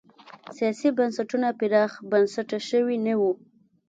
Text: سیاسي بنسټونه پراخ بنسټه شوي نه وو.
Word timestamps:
سیاسي 0.57 0.89
بنسټونه 0.97 1.47
پراخ 1.59 1.91
بنسټه 2.11 2.57
شوي 2.69 2.97
نه 3.05 3.13
وو. 3.19 3.31